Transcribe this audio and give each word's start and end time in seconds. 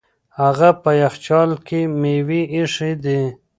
هغه 0.41 0.69
په 0.83 0.91
یخچال 1.03 1.51
کې 1.67 1.79
مېوې 2.01 2.41
ایښې 2.53 2.91
دي. 3.03 3.21